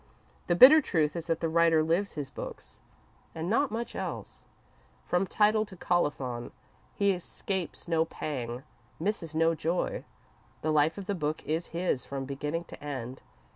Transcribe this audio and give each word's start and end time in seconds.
The 0.47 0.55
bitter 0.55 0.81
truth 0.81 1.15
is 1.15 1.27
that 1.27 1.41
the 1.41 1.47
writer 1.47 1.83
lives 1.83 2.13
his 2.13 2.31
books 2.31 2.79
and 3.35 3.47
not 3.51 3.69
much 3.69 3.95
else. 3.95 4.45
From 5.05 5.27
title 5.27 5.63
to 5.65 5.77
colophon, 5.77 6.51
he 6.95 7.11
escapes 7.11 7.87
no 7.87 8.05
pang, 8.05 8.63
misses 8.99 9.35
no 9.35 9.53
joy. 9.53 10.03
The 10.63 10.71
life 10.71 10.97
of 10.97 11.05
the 11.05 11.13
book 11.13 11.43
is 11.45 11.67
his 11.67 12.03
from 12.07 12.25
beginning 12.25 12.63
to 12.63 12.83
end. 12.83 13.21